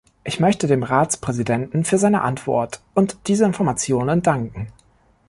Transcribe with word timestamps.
Ich 0.23 0.39
möchte 0.39 0.65
dem 0.65 0.81
Ratspräsidenten 0.81 1.85
für 1.85 1.99
seine 1.99 2.23
Antwort 2.23 2.81
und 2.95 3.19
diese 3.27 3.45
Informationen 3.45 4.23
danken. 4.23 4.73